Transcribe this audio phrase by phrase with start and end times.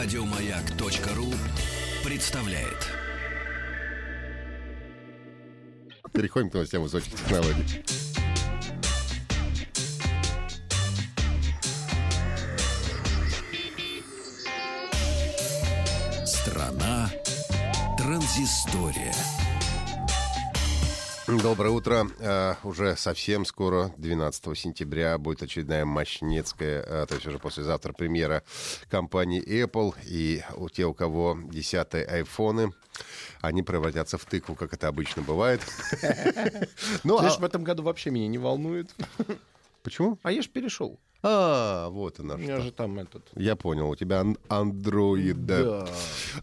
[0.00, 1.34] Радиомаяк.ру
[2.04, 2.86] представляет.
[6.12, 7.84] Переходим к новостям высоких технологий.
[16.24, 17.10] Страна
[17.98, 19.12] транзистория.
[21.28, 22.08] Доброе утро.
[22.20, 28.42] Э, уже совсем скоро, 12 сентября, будет очередная мощнецкая, э, то есть уже послезавтра премьера
[28.88, 29.94] компании Apple.
[30.06, 32.72] И у те, у кого десятые айфоны,
[33.42, 35.60] они превратятся в тыкву, как это обычно бывает.
[37.04, 38.94] Ну, Знаешь, в этом году вообще меня не волнует.
[39.82, 40.18] Почему?
[40.22, 40.98] А я ж перешел.
[41.20, 42.64] А, вот она У меня что.
[42.66, 43.22] же там этот...
[43.34, 45.44] Я понял, у тебя ан- андроид.
[45.46, 45.86] Да.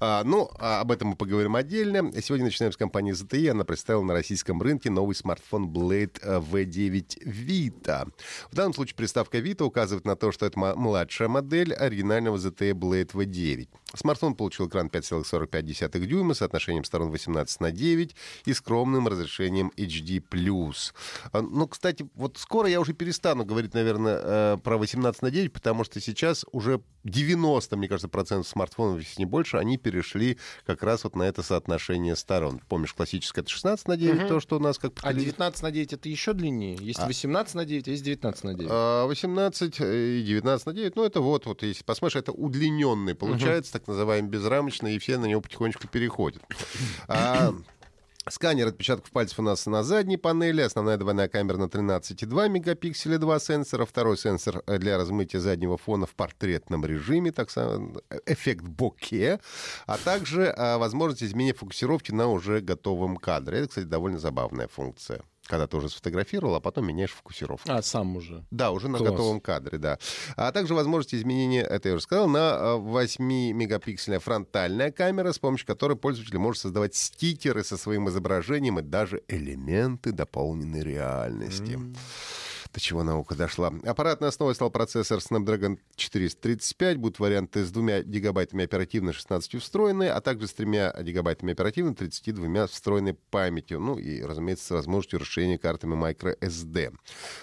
[0.02, 2.12] А, ну, а об этом мы поговорим отдельно.
[2.22, 3.50] Сегодня начинаем с компании ZTE.
[3.52, 8.12] Она представила на российском рынке новый смартфон Blade э, V9 Vita.
[8.52, 13.12] В данном случае приставка Vita указывает на то, что это младшая модель оригинального ZTE Blade
[13.14, 13.70] V9.
[13.96, 20.22] Смартфон получил экран 5,45 дюйма с соотношением сторон 18 на 9 и скромным разрешением HD+.
[21.32, 25.54] А, Ну, кстати, вот скоро я уже перестану говорить, наверное, э, про 18 на 9,
[25.54, 30.82] потому что сейчас уже 90, мне кажется, процентов смартфонов, если не больше, они перешли как
[30.82, 32.60] раз вот на это соотношение сторон.
[32.68, 35.26] Помнишь, классическое это 16 на 9, то, что у нас как А телевизору.
[35.26, 36.78] 19 на 9 это еще длиннее.
[36.82, 38.70] Есть 18 на 9, а есть 19 на 9.
[38.72, 43.72] А, 18 и 19 на 9, ну это вот, вот если посмотришь, это удлиненный получается,
[43.74, 46.42] так называемый безрамочный, и все на него потихонечку переходят.
[47.08, 47.54] А,
[48.28, 53.38] Сканер отпечатков пальцев у нас на задней панели, основная двойная камера на 13,2 мегапикселя, два
[53.38, 59.40] сенсора, второй сенсор э, для размытия заднего фона в портретном режиме, так само эффект боке,
[59.86, 63.60] а также а, возможность изменения фокусировки на уже готовом кадре.
[63.60, 65.22] Это, кстати, довольно забавная функция.
[65.48, 67.70] Когда ты уже сфотографировал, а потом меняешь фокусировку.
[67.72, 68.44] А, сам уже.
[68.50, 69.12] Да, уже на Класс.
[69.12, 70.00] готовом кадре, да.
[70.36, 75.98] А также возможность изменения, это я уже сказал, на 8-мегапиксельная фронтальная камера, с помощью которой
[75.98, 81.80] пользователь может создавать стикеры со своим изображением и даже элементы дополненной реальности.
[82.76, 83.72] До чего наука дошла.
[83.86, 86.98] Аппаратной основой стал процессор Snapdragon 435.
[86.98, 92.68] Будут варианты с двумя гигабайтами оперативной, 16 встроенной, а также с тремя гигабайтами оперативной, 32
[92.68, 93.80] встроенной памятью.
[93.80, 96.94] Ну и, разумеется, с возможностью расширения картами microSD.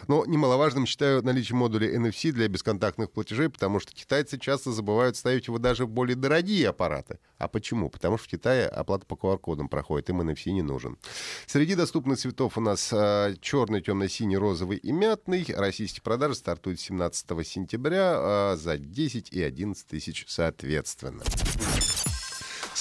[0.06, 5.46] Но немаловажным считаю наличие модуля NFC для бесконтактных платежей, потому что китайцы часто забывают ставить
[5.46, 7.20] его даже в более дорогие аппараты.
[7.38, 7.88] А почему?
[7.88, 10.98] Потому что в Китае оплата по QR-кодам проходит, им NFC не нужен.
[11.46, 14.92] Среди доступных цветов у нас а, черный, темно-синий, розовый и
[15.26, 15.54] мятный.
[15.54, 21.22] Российские продажи стартуют 17 сентября а, за 10 и 11 тысяч соответственно.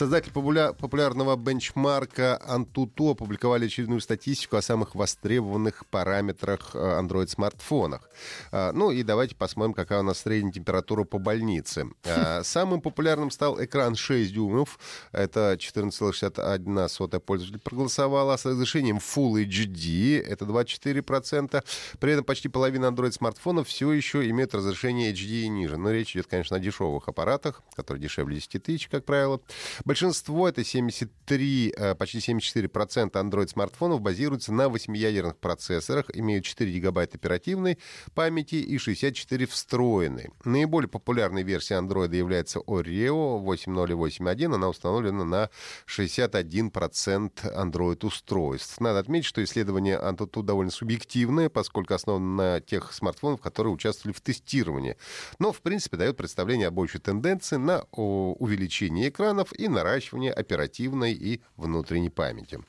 [0.02, 8.10] Создатели популя- популярного бенчмарка Antutu опубликовали очередную статистику о самых востребованных параметрах э, Android-смартфонах.
[8.52, 11.86] А, Ну и давайте посмотрим, какая у нас средняя температура по больнице.
[12.04, 14.80] А, Самым популярным стал экран 6 дюймов.
[15.12, 18.38] Это 14,61 сотая пользователь проголосовала.
[18.38, 21.64] С разрешением Full HD это 24%.
[22.00, 25.78] При этом почти половина Android-смартфонов все еще имеют разрешение HD и ниже.
[25.78, 29.40] Но речь идет, конечно, о дешевых аппаратах, которые дешевле 10 тысяч, как правило.
[29.92, 37.78] Большинство, это 73, э, почти 74% Android-смартфонов базируются на 8-ядерных процессорах, имеют 4 гигабайта оперативной
[38.16, 40.30] памяти и 64 встроенной.
[40.46, 44.56] Наиболее популярной версией Android является Oreo 8.0.8.1.
[44.56, 45.50] Она установлена на
[45.88, 48.80] 61% Android-устройств.
[48.80, 54.22] Надо отметить, что исследование Antutu довольно субъективное, поскольку основано на тех смартфонах, которые участвовали в
[54.22, 54.96] тестировании.
[55.38, 61.42] Но, в принципе, дает представление об общей тенденции на увеличение экранов и наращивание оперативной и
[61.58, 62.60] внутренней памяти.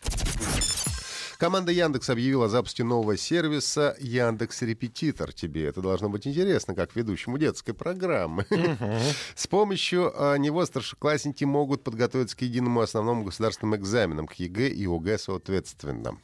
[1.42, 5.32] Команда Яндекс объявила о запуске нового сервиса Яндекс Репетитор.
[5.32, 8.46] Тебе это должно быть интересно, как ведущему детской программы.
[9.34, 14.86] С помощью а, него старшеклассники могут подготовиться к единому основному государственным экзаменам, к ЕГЭ и
[14.86, 16.16] ОГЭ соответственно.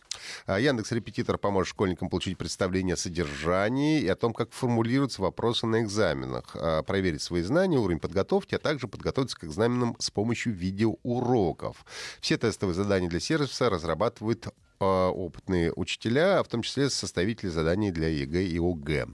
[0.46, 5.66] А, Яндекс Репетитор поможет школьникам получить представление о содержании и о том, как формулируются вопросы
[5.66, 10.52] на экзаменах, а, проверить свои знания, уровень подготовки, а также подготовиться к экзаменам с помощью
[10.54, 11.84] видеоуроков.
[12.20, 14.48] Все тестовые задания для сервиса разрабатывают
[14.80, 19.06] а, опытные учителя, в том числе составители заданий для ЕГЭ и ОГЭ.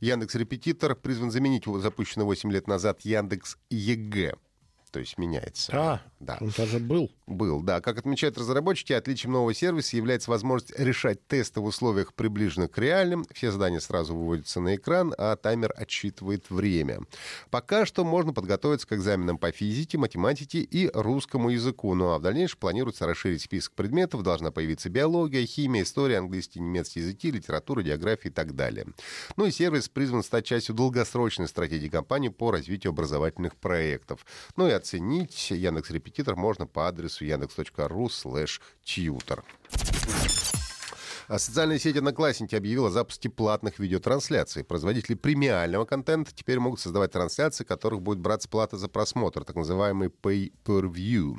[0.00, 4.34] Яндекс Репетитор призван заменить запущенный 8 лет назад Яндекс ЕГЭ.
[4.94, 5.72] То есть меняется.
[5.74, 6.38] А, да.
[6.40, 7.10] он даже был.
[7.26, 7.80] Был, да.
[7.80, 13.26] Как отмечают разработчики, отличием нового сервиса является возможность решать тесты в условиях, приближенных к реальным.
[13.32, 17.00] Все задания сразу выводятся на экран, а таймер отсчитывает время.
[17.50, 21.92] Пока что можно подготовиться к экзаменам по физике, математике и русскому языку.
[21.96, 24.22] Ну а в дальнейшем планируется расширить список предметов.
[24.22, 28.86] Должна появиться биология, химия, история, английский, немецкий языки, литература, география и так далее.
[29.36, 34.24] Ну и сервис призван стать частью долгосрочной стратегии компании по развитию образовательных проектов.
[34.54, 39.42] Ну и оценить Яндекс Репетитор можно по адресу yandex.ru slash tutor.
[41.28, 44.62] А социальная сеть Одноклассники объявила о запуске платных видеотрансляций.
[44.64, 50.08] Производители премиального контента теперь могут создавать трансляции, которых будет браться плата за просмотр, так называемый
[50.08, 51.36] pay-per-view.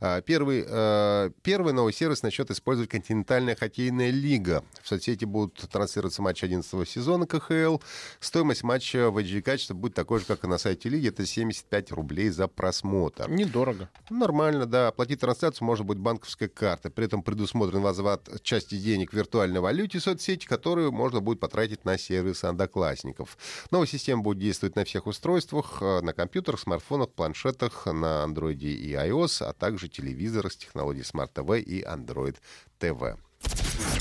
[0.00, 4.64] А, первый, а, первый новый сервис начнет использовать континентальная хоккейная лига.
[4.82, 7.78] В соцсети будут транслироваться матчи 11 сезона КХЛ.
[8.20, 11.08] Стоимость матча в HD качестве будет такой же, как и на сайте лиги.
[11.08, 13.30] Это 75 рублей за просмотр.
[13.30, 13.88] Недорого.
[14.10, 14.88] Нормально, да.
[14.88, 16.90] Оплатить трансляцию может быть банковской картой.
[16.90, 21.96] При этом предусмотрен возврат части денег в виртуальной валюте соцсети, которую можно будет потратить на
[21.96, 23.38] сервисы одноклассников.
[23.70, 28.92] Новая система будет действовать на всех устройствах, э, на компьютерах, смартфонах, планшетах, на Android и
[28.92, 32.36] iOS, а также телевизорах с технологией Smart TV и Android
[32.78, 33.16] TV.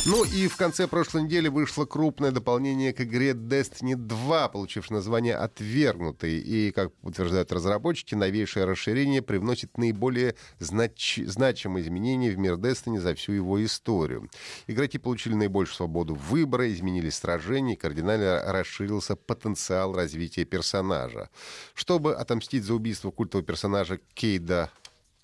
[0.06, 5.36] Ну и в конце прошлой недели вышло крупное дополнение к игре Destiny 2, получившее название
[5.36, 6.40] «Отвергнутый».
[6.40, 11.20] И, как утверждают разработчики, новейшее расширение привносит наиболее знач...
[11.26, 14.28] значимые изменения в мир Destiny за всю его историю.
[14.66, 21.30] Игроки получили наибольшую свободу выбора, изменились сражения, кардинально расширился потенциал развития персонажа.
[21.76, 24.72] Чтобы отомстить за убийство культового персонажа Кейда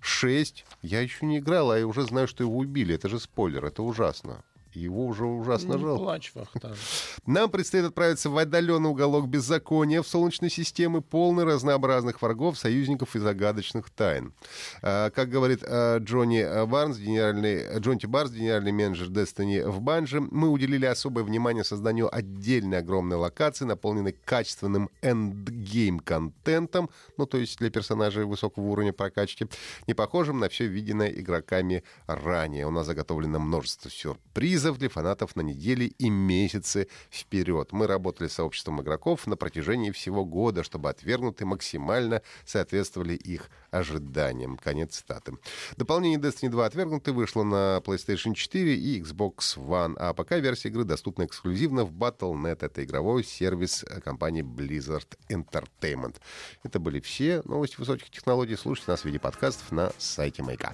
[0.02, 0.66] 6.
[0.82, 2.96] Я еще не играл, а я уже знаю, что его убили.
[2.96, 4.44] Это же спойлер, это ужасно.
[4.78, 6.04] Его уже ужасно Не жалко.
[6.04, 6.34] плачь.
[7.26, 13.20] Нам предстоит отправиться в отдаленный уголок беззакония в Солнечной системе, полный разнообразных врагов, союзников и
[13.20, 14.34] загадочных тайн.
[14.82, 20.50] А, Как говорит а, Джонни Барнс, генеральный, Джонти Барнс, генеральный менеджер Destiny в Банже, мы
[20.50, 28.26] уделили особое внимание созданию отдельной огромной локации, наполненной качественным эндгейм-контентом, ну, то есть для персонажей
[28.26, 29.48] высокого уровня прокачки,
[29.88, 32.68] не похожим на все виденное игроками ранее.
[32.68, 37.72] У нас заготовлено множество сюрпризов для фанатов на недели и месяцы вперед.
[37.72, 44.58] Мы работали с сообществом игроков на протяжении всего года, чтобы отвергнутые максимально соответствовали их ожиданиям.
[44.58, 45.38] Конец цитаты.
[45.78, 50.84] Дополнение Destiny 2 отвергнутый вышло на PlayStation 4 и Xbox One, а пока версия игры
[50.84, 52.66] доступна эксклюзивно в Battle.net.
[52.66, 56.16] Это игровой сервис компании Blizzard Entertainment.
[56.64, 58.56] Это были все новости высоких технологий.
[58.56, 60.74] Слушайте нас в виде подкастов на сайте Маяка.